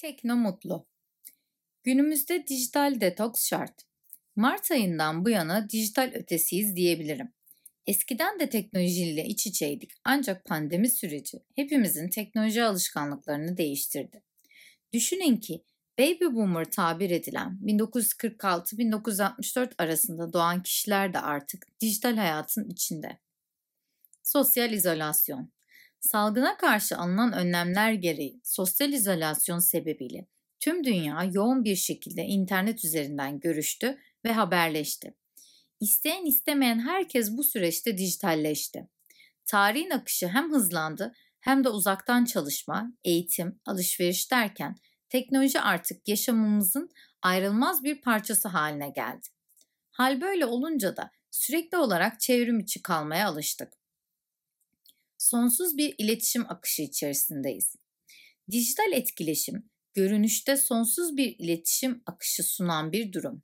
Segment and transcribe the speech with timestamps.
[0.00, 0.86] Tekno Mutlu
[1.84, 3.74] Günümüzde dijital detoks şart.
[4.36, 7.32] Mart ayından bu yana dijital ötesiyiz diyebilirim.
[7.86, 14.22] Eskiden de teknolojiyle iç içeydik ancak pandemi süreci hepimizin teknoloji alışkanlıklarını değiştirdi.
[14.92, 15.64] Düşünün ki
[15.98, 23.18] Baby Boomer tabir edilen 1946-1964 arasında doğan kişiler de artık dijital hayatın içinde.
[24.22, 25.50] Sosyal izolasyon
[26.00, 30.26] Salgına karşı alınan önlemler gereği sosyal izolasyon sebebiyle
[30.60, 35.14] tüm dünya yoğun bir şekilde internet üzerinden görüştü ve haberleşti.
[35.80, 38.88] İsteyen istemeyen herkes bu süreçte dijitalleşti.
[39.46, 44.76] Tarihin akışı hem hızlandı hem de uzaktan çalışma, eğitim, alışveriş derken
[45.08, 46.90] teknoloji artık yaşamımızın
[47.22, 49.28] ayrılmaz bir parçası haline geldi.
[49.90, 53.79] Hal böyle olunca da sürekli olarak çevrim içi kalmaya alıştık
[55.20, 57.76] sonsuz bir iletişim akışı içerisindeyiz.
[58.50, 63.42] Dijital etkileşim, görünüşte sonsuz bir iletişim akışı sunan bir durum.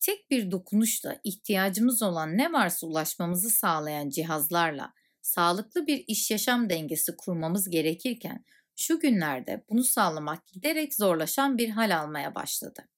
[0.00, 4.92] Tek bir dokunuşla ihtiyacımız olan ne varsa ulaşmamızı sağlayan cihazlarla
[5.22, 8.44] sağlıklı bir iş yaşam dengesi kurmamız gerekirken
[8.76, 12.88] şu günlerde bunu sağlamak giderek zorlaşan bir hal almaya başladı.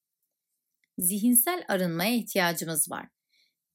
[0.97, 3.07] Zihinsel arınmaya ihtiyacımız var.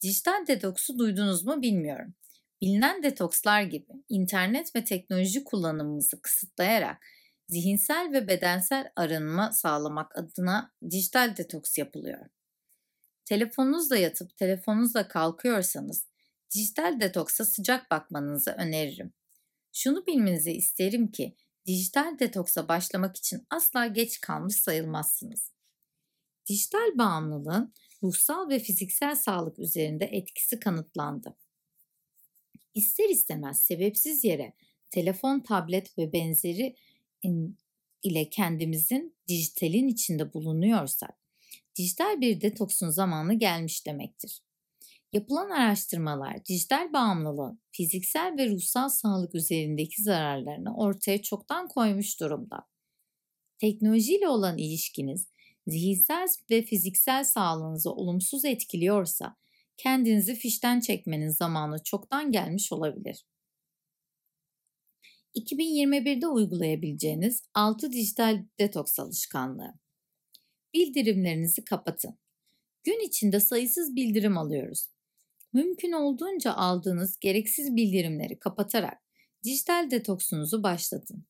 [0.03, 2.15] Dijital detoksu duydunuz mu bilmiyorum.
[2.63, 7.07] Bilinen detokslar gibi internet ve teknoloji kullanımımızı kısıtlayarak
[7.49, 12.27] zihinsel ve bedensel arınma sağlamak adına dijital detoks yapılıyor.
[13.25, 16.07] Telefonunuzla yatıp telefonunuzla kalkıyorsanız
[16.55, 19.13] dijital detoksa sıcak bakmanızı öneririm.
[19.73, 25.53] Şunu bilmenizi isterim ki dijital detoksa başlamak için asla geç kalmış sayılmazsınız.
[26.49, 31.37] Dijital bağımlılığın ruhsal ve fiziksel sağlık üzerinde etkisi kanıtlandı.
[32.75, 34.53] İster istemez sebepsiz yere
[34.91, 36.77] telefon, tablet ve benzeri
[38.03, 41.19] ile kendimizin dijitalin içinde bulunuyorsak,
[41.77, 44.43] dijital bir detoksun zamanı gelmiş demektir.
[45.13, 52.67] Yapılan araştırmalar dijital bağımlılığın fiziksel ve ruhsal sağlık üzerindeki zararlarını ortaya çoktan koymuş durumda.
[53.59, 55.29] Teknolojiyle olan ilişkiniz
[55.67, 59.37] zihinsel ve fiziksel sağlığınızı olumsuz etkiliyorsa
[59.77, 63.27] kendinizi fişten çekmenin zamanı çoktan gelmiş olabilir.
[65.35, 69.75] 2021'de uygulayabileceğiniz 6 dijital detoks alışkanlığı.
[70.75, 72.19] Bildirimlerinizi kapatın.
[72.85, 74.89] Gün içinde sayısız bildirim alıyoruz.
[75.53, 78.99] Mümkün olduğunca aldığınız gereksiz bildirimleri kapatarak
[79.45, 81.27] dijital detoksunuzu başlatın.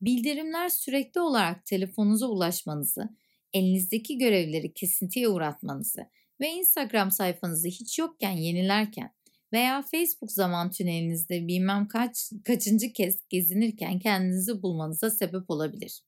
[0.00, 3.08] Bildirimler sürekli olarak telefonunuza ulaşmanızı,
[3.52, 6.06] elinizdeki görevleri kesintiye uğratmanızı
[6.40, 9.10] ve Instagram sayfanızı hiç yokken yenilerken
[9.52, 16.02] veya Facebook zaman tünelinizde bilmem kaç kaçıncı kez gezinirken kendinizi bulmanıza sebep olabilir.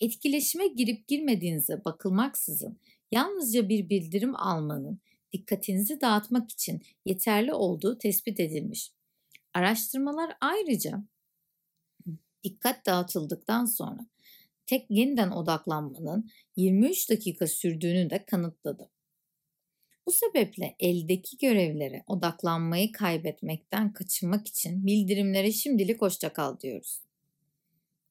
[0.00, 2.80] Etkileşime girip girmediğinize bakılmaksızın
[3.12, 5.00] yalnızca bir bildirim almanın
[5.32, 8.92] dikkatinizi dağıtmak için yeterli olduğu tespit edilmiş.
[9.54, 11.02] Araştırmalar ayrıca
[12.44, 14.06] dikkat dağıtıldıktan sonra
[14.68, 18.90] tek yeniden odaklanmanın 23 dakika sürdüğünü de kanıtladı.
[20.06, 27.00] Bu sebeple eldeki görevlere odaklanmayı kaybetmekten kaçınmak için bildirimlere şimdilik hoşça kal diyoruz.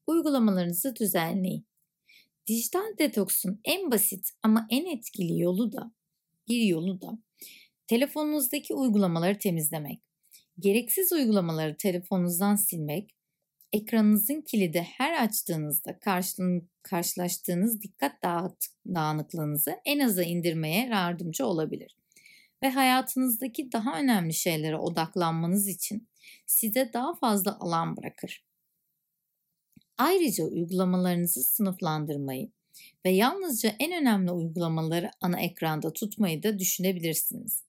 [0.08, 1.66] Uygulamalarınızı düzenleyin.
[2.48, 5.92] Dijital detoksun en basit ama en etkili yolu da
[6.48, 7.20] bir yolu da
[7.88, 10.02] telefonunuzdaki uygulamaları temizlemek.
[10.60, 13.17] Gereksiz uygulamaları telefonunuzdan silmek
[13.78, 16.00] ekranınızın kilidi her açtığınızda
[16.84, 18.24] karşılaştığınız dikkat
[18.94, 21.98] dağınıklığınızı en aza indirmeye yardımcı olabilir.
[22.64, 26.10] Ve hayatınızdaki daha önemli şeylere odaklanmanız için
[26.46, 28.46] size daha fazla alan bırakır.
[29.98, 32.52] Ayrıca uygulamalarınızı sınıflandırmayı
[33.06, 37.64] ve yalnızca en önemli uygulamaları ana ekranda tutmayı da düşünebilirsiniz.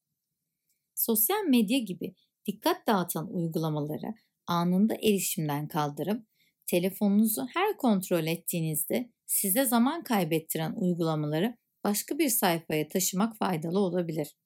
[0.95, 2.15] Sosyal medya gibi
[2.47, 4.15] dikkat dağıtan uygulamaları
[4.49, 6.27] anında erişimden kaldırıp
[6.67, 14.37] telefonunuzu her kontrol ettiğinizde size zaman kaybettiren uygulamaları başka bir sayfaya taşımak faydalı olabilir.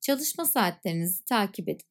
[0.00, 1.86] Çalışma saatlerinizi takip edin.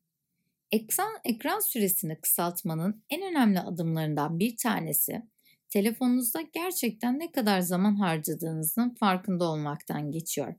[0.71, 5.21] Ekran, ekran süresini kısaltmanın en önemli adımlarından bir tanesi
[5.69, 10.55] telefonunuzda gerçekten ne kadar zaman harcadığınızın farkında olmaktan geçiyor.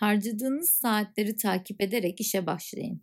[0.00, 3.02] Harcadığınız saatleri takip ederek işe başlayın.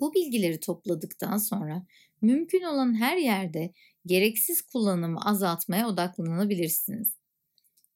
[0.00, 1.86] Bu bilgileri topladıktan sonra
[2.22, 3.72] mümkün olan her yerde
[4.06, 7.16] gereksiz kullanımı azaltmaya odaklanabilirsiniz.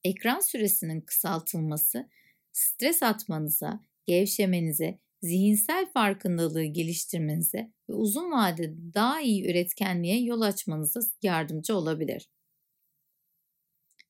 [0.05, 2.09] Ekran süresinin kısaltılması
[2.53, 11.77] stres atmanıza, gevşemenize zihinsel farkındalığı geliştirmenize ve uzun vadede daha iyi üretkenliğe yol açmanıza yardımcı
[11.77, 12.31] olabilir.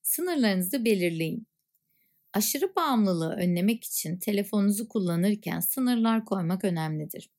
[0.01, 1.47] Sınırlarınızı belirleyin.
[2.33, 7.29] Aşırı bağımlılığı önlemek için telefonunuzu kullanırken sınırlar koymak önemlidir.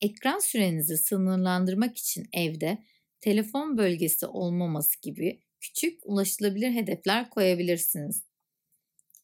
[0.00, 2.78] Ekran sürenizi sınırlandırmak için evde
[3.20, 8.24] telefon bölgesi olmaması gibi küçük ulaşılabilir hedefler koyabilirsiniz.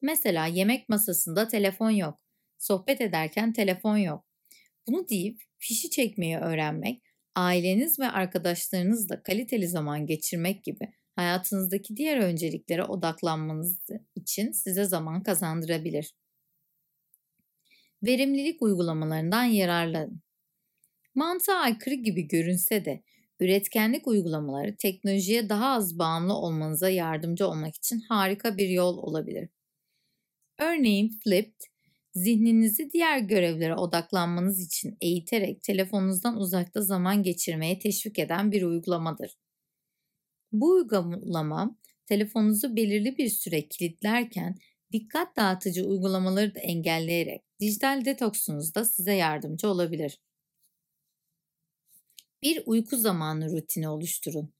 [0.02, 2.18] Mesela yemek masasında telefon yok,
[2.58, 4.24] sohbet ederken telefon yok.
[4.86, 7.02] Bunu deyip fişi çekmeyi öğrenmek,
[7.34, 13.80] aileniz ve arkadaşlarınızla kaliteli zaman geçirmek gibi hayatınızdaki diğer önceliklere odaklanmanız
[14.14, 16.14] için size zaman kazandırabilir.
[18.02, 20.22] Verimlilik uygulamalarından yararlanın.
[21.16, 23.02] Mantığa aykırı gibi görünse de
[23.40, 29.48] üretkenlik uygulamaları teknolojiye daha az bağımlı olmanıza yardımcı olmak için harika bir yol olabilir.
[30.58, 31.60] Örneğin Flipped,
[32.14, 39.36] zihninizi diğer görevlere odaklanmanız için eğiterek telefonunuzdan uzakta zaman geçirmeye teşvik eden bir uygulamadır.
[40.52, 44.56] Bu uygulama telefonunuzu belirli bir süre kilitlerken
[44.92, 50.18] dikkat dağıtıcı uygulamaları da engelleyerek dijital detoksunuzda size yardımcı olabilir.
[52.42, 54.52] Bir uyku zamanı rutini oluşturun.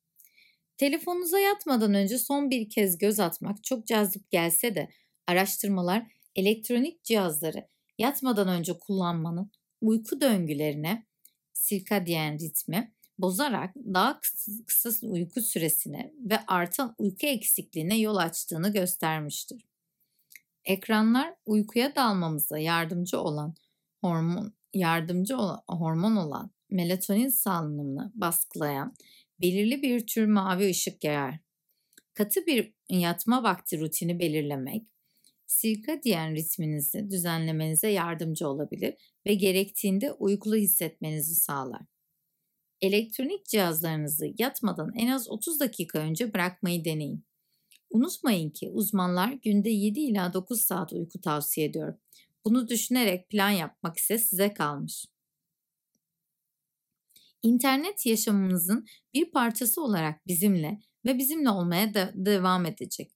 [0.76, 4.90] Telefonunuza yatmadan önce son bir kez göz atmak çok cazip gelse de
[5.26, 7.69] araştırmalar elektronik cihazları
[7.99, 9.50] yatmadan önce kullanmanın
[9.81, 11.06] uyku döngülerine,
[11.52, 14.20] sirkadiyen ritmi bozarak daha
[14.67, 19.64] kısa, uyku süresine ve artan uyku eksikliğine yol açtığını göstermiştir.
[20.64, 23.55] Ekranlar uykuya dalmamıza yardımcı olan
[24.00, 28.95] hormon yardımcı olan, hormon olan melatonin salınımını baskılayan
[29.41, 31.39] belirli bir tür mavi ışık yayar.
[32.15, 34.87] Katı bir yatma vakti rutini belirlemek,
[35.47, 38.95] sirkadiyen ritminizi düzenlemenize yardımcı olabilir
[39.27, 41.83] ve gerektiğinde uykulu hissetmenizi sağlar.
[42.81, 47.25] Elektronik cihazlarınızı yatmadan en az 30 dakika önce bırakmayı deneyin.
[47.91, 51.99] Unutmayın ki uzmanlar günde 7 ila 9 saat uyku tavsiye ediyor.
[52.45, 55.07] Bunu düşünerek plan yapmak ise size kalmış.
[57.47, 63.11] İnternet yaşamımızın bir parçası olarak bizimle ve bizimle olmaya da devam edecek.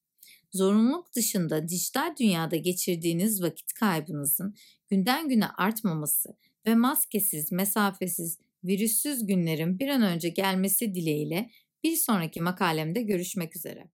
[0.53, 4.55] Zorunluluk dışında dijital dünyada geçirdiğiniz vakit kaybınızın
[4.89, 6.37] günden güne artmaması
[6.67, 11.51] ve maskesiz, mesafesiz, virüssüz günlerin bir an önce gelmesi dileğiyle
[11.85, 13.89] bir sonraki makalemde görüşmek üzere.